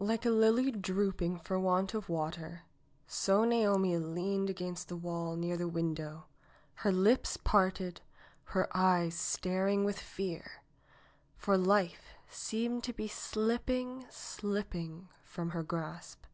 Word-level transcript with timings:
Like 0.00 0.26
a 0.26 0.30
lily 0.30 0.72
drooping 0.72 1.38
for 1.38 1.56
want 1.60 1.94
of 1.94 2.08
water, 2.08 2.62
so 3.06 3.44
Naomi 3.44 3.96
leaned 3.96 4.50
against 4.50 4.88
the 4.88 4.96
wall 4.96 5.36
near 5.36 5.56
the 5.56 5.68
window, 5.68 6.24
her 6.82 6.90
lips 6.90 7.36
parted, 7.36 8.00
her 8.56 8.68
eyes 8.76 9.14
staring 9.14 9.84
with 9.84 10.00
fear, 10.00 10.64
for 11.36 11.56
life 11.56 12.14
seemed 12.28 12.82
to 12.82 12.92
be 12.92 13.06
slipping, 13.06 14.04
slipping 14.10 15.10
from 15.22 15.50
her 15.50 15.62
grasp. 15.62 16.24